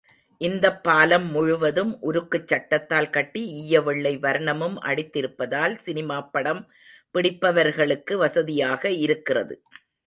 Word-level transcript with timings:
இந்தப் 0.41 0.83
பாலம் 0.83 1.27
முழுவதும் 1.31 1.91
உருக்குச்சட்டத்தால் 2.01 3.09
கட்டி 3.09 3.43
ஈயவெள்ளை 3.59 4.13
வர்ணமும் 4.19 4.77
அடித்திருப்பதால் 4.81 5.75
சினிமாப்படம் 5.85 6.61
பிடிப்பவர்களுக்கு 7.11 8.17
வசதியாக 8.17 8.89
இருக்கிறது. 9.05 9.55